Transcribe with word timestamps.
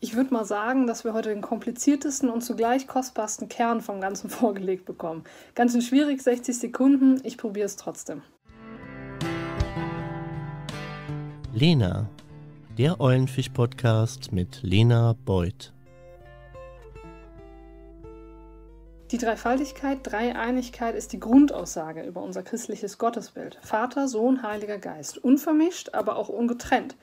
Ich 0.00 0.14
würde 0.14 0.32
mal 0.32 0.44
sagen, 0.44 0.86
dass 0.86 1.02
wir 1.02 1.12
heute 1.12 1.30
den 1.30 1.40
kompliziertesten 1.40 2.30
und 2.30 2.42
zugleich 2.42 2.86
kostbarsten 2.86 3.48
Kern 3.48 3.80
vom 3.80 4.00
Ganzen 4.00 4.30
vorgelegt 4.30 4.84
bekommen. 4.84 5.24
Ganz 5.56 5.72
schön 5.72 5.82
schwierig, 5.82 6.22
60 6.22 6.56
Sekunden, 6.56 7.20
ich 7.24 7.36
probiere 7.36 7.66
es 7.66 7.74
trotzdem. 7.74 8.22
Lena, 11.52 12.08
der 12.78 13.00
Eulenfisch-Podcast 13.00 14.30
mit 14.30 14.62
Lena 14.62 15.16
Beuth. 15.24 15.72
Die 19.10 19.18
Dreifaltigkeit, 19.18 19.98
Dreieinigkeit 20.04 20.94
ist 20.94 21.12
die 21.12 21.18
Grundaussage 21.18 22.02
über 22.02 22.22
unser 22.22 22.44
christliches 22.44 22.98
Gottesbild. 22.98 23.58
Vater, 23.62 24.06
Sohn, 24.06 24.44
Heiliger 24.44 24.78
Geist. 24.78 25.18
Unvermischt, 25.18 25.94
aber 25.94 26.16
auch 26.16 26.28
ungetrennt. 26.28 26.94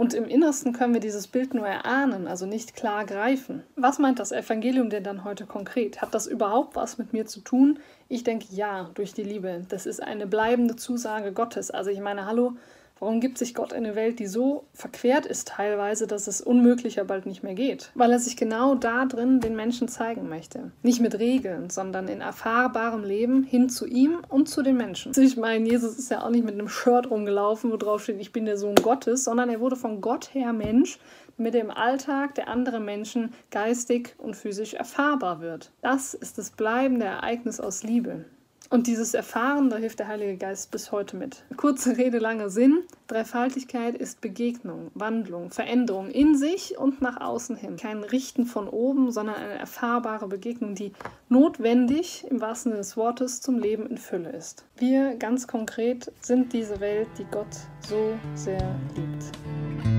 Und 0.00 0.14
im 0.14 0.24
Innersten 0.24 0.72
können 0.72 0.94
wir 0.94 1.00
dieses 1.02 1.26
Bild 1.26 1.52
nur 1.52 1.68
erahnen, 1.68 2.26
also 2.26 2.46
nicht 2.46 2.74
klar 2.74 3.04
greifen. 3.04 3.64
Was 3.76 3.98
meint 3.98 4.18
das 4.18 4.32
Evangelium 4.32 4.88
denn 4.88 5.04
dann 5.04 5.24
heute 5.24 5.44
konkret? 5.44 6.00
Hat 6.00 6.14
das 6.14 6.26
überhaupt 6.26 6.74
was 6.74 6.96
mit 6.96 7.12
mir 7.12 7.26
zu 7.26 7.40
tun? 7.40 7.78
Ich 8.08 8.24
denke 8.24 8.46
ja, 8.48 8.88
durch 8.94 9.12
die 9.12 9.24
Liebe. 9.24 9.66
Das 9.68 9.84
ist 9.84 10.02
eine 10.02 10.26
bleibende 10.26 10.74
Zusage 10.74 11.32
Gottes. 11.32 11.70
Also 11.70 11.90
ich 11.90 12.00
meine, 12.00 12.24
hallo, 12.24 12.54
Warum 13.00 13.20
gibt 13.20 13.38
sich 13.38 13.54
Gott 13.54 13.72
eine 13.72 13.96
Welt, 13.96 14.18
die 14.18 14.26
so 14.26 14.64
verquert 14.74 15.24
ist 15.24 15.48
teilweise, 15.48 16.06
dass 16.06 16.26
es 16.26 16.42
unmöglicher 16.42 17.04
bald 17.04 17.24
nicht 17.24 17.42
mehr 17.42 17.54
geht? 17.54 17.90
Weil 17.94 18.12
er 18.12 18.18
sich 18.18 18.36
genau 18.36 18.74
da 18.74 19.06
drin 19.06 19.40
den 19.40 19.56
Menschen 19.56 19.88
zeigen 19.88 20.28
möchte. 20.28 20.70
Nicht 20.82 21.00
mit 21.00 21.18
Regeln, 21.18 21.70
sondern 21.70 22.08
in 22.08 22.20
erfahrbarem 22.20 23.02
Leben 23.02 23.42
hin 23.42 23.70
zu 23.70 23.86
ihm 23.86 24.18
und 24.28 24.50
zu 24.50 24.62
den 24.62 24.76
Menschen. 24.76 25.12
Ich 25.16 25.38
meine, 25.38 25.66
Jesus 25.66 25.98
ist 25.98 26.10
ja 26.10 26.22
auch 26.22 26.28
nicht 26.28 26.44
mit 26.44 26.52
einem 26.54 26.68
Shirt 26.68 27.10
rumgelaufen, 27.10 27.72
wo 27.72 27.78
drauf 27.78 28.02
steht, 28.02 28.20
ich 28.20 28.32
bin 28.32 28.44
der 28.44 28.58
Sohn 28.58 28.74
Gottes, 28.74 29.24
sondern 29.24 29.48
er 29.48 29.60
wurde 29.60 29.76
von 29.76 30.02
Gott 30.02 30.34
her 30.34 30.52
Mensch, 30.52 30.98
mit 31.38 31.54
dem 31.54 31.70
Alltag 31.70 32.34
der 32.34 32.48
anderen 32.48 32.84
Menschen 32.84 33.32
geistig 33.50 34.14
und 34.18 34.36
physisch 34.36 34.74
erfahrbar 34.74 35.40
wird. 35.40 35.72
Das 35.80 36.12
ist 36.12 36.36
das 36.36 36.50
bleibende 36.50 37.06
Ereignis 37.06 37.60
aus 37.60 37.82
Liebe. 37.82 38.26
Und 38.70 38.86
dieses 38.86 39.14
Erfahren, 39.14 39.68
da 39.68 39.78
hilft 39.78 39.98
der 39.98 40.06
Heilige 40.06 40.36
Geist 40.36 40.70
bis 40.70 40.92
heute 40.92 41.16
mit. 41.16 41.42
Kurze 41.56 41.98
Rede, 41.98 42.18
langer 42.18 42.50
Sinn. 42.50 42.84
Dreifaltigkeit 43.08 43.96
ist 43.96 44.20
Begegnung, 44.20 44.92
Wandlung, 44.94 45.50
Veränderung 45.50 46.08
in 46.08 46.38
sich 46.38 46.78
und 46.78 47.02
nach 47.02 47.20
außen 47.20 47.56
hin. 47.56 47.76
Kein 47.76 48.04
Richten 48.04 48.46
von 48.46 48.68
oben, 48.68 49.10
sondern 49.10 49.34
eine 49.34 49.58
erfahrbare 49.58 50.28
Begegnung, 50.28 50.76
die 50.76 50.92
notwendig 51.28 52.24
im 52.30 52.40
wahrsten 52.40 52.70
Sinne 52.70 52.82
des 52.82 52.96
Wortes 52.96 53.40
zum 53.40 53.58
Leben 53.58 53.86
in 53.86 53.98
Fülle 53.98 54.30
ist. 54.30 54.64
Wir 54.76 55.16
ganz 55.16 55.48
konkret 55.48 56.12
sind 56.20 56.52
diese 56.52 56.78
Welt, 56.78 57.08
die 57.18 57.24
Gott 57.24 57.56
so 57.88 58.16
sehr 58.36 58.78
liebt. 58.94 59.89